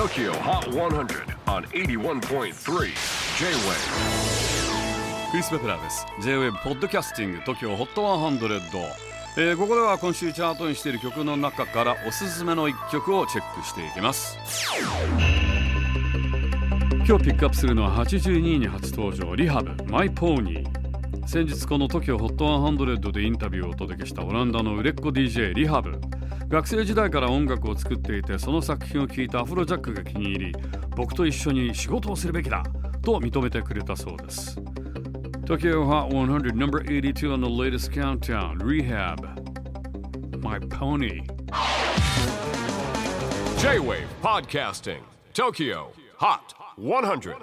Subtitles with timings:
[0.00, 2.54] TOKYO HOT 100 on 81.3 J-WAVE
[5.30, 6.06] クリス・ベプラーです。
[6.22, 8.60] J-WAVE ポッドキャスティング TOKYO HOT 100、
[9.36, 14.38] えー、ここでは今週チャートにしている曲の中からおすすめの一曲をチェックしていきます。
[17.06, 26.00] 今日ピックアップするのは82位に初登場リハブマイポーニー先日この TOKYOHOT100 でインタビューをお届けしたオランダの売れっ子 DJ リハブ
[26.50, 30.52] 学生時代から音楽を作っていてその作品を聴いたアフロジャックが気に入り
[30.96, 32.64] 僕と一緒に仕事をするべきだ
[33.02, 34.58] と認めてくれたそうです
[35.44, 39.20] Tokyo Hot 100 number 82 on the latest countdown Rehab
[40.42, 41.22] My Pony
[43.58, 45.02] J-WAVE PODCASTING
[45.34, 45.86] TOKYO
[46.18, 47.36] HOT 100